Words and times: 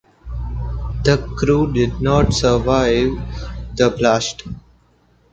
The 1.03 1.31
crew 1.37 1.71
did 1.71 2.01
not 2.01 2.33
survive 2.33 3.11
the 3.75 3.91
blast. 3.95 4.41